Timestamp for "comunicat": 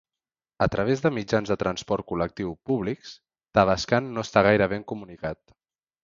4.93-5.43